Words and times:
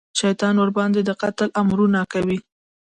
شیطان 0.19 0.55
ورباندې 0.57 1.01
د 1.03 1.11
قتل 1.21 1.49
امرونه 1.61 1.99
کوي. 2.13 2.37